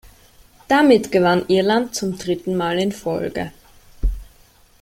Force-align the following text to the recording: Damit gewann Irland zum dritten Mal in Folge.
Damit 0.67 1.11
gewann 1.11 1.45
Irland 1.47 1.93
zum 1.93 2.17
dritten 2.17 2.55
Mal 2.55 2.79
in 2.79 2.91
Folge. 2.91 3.51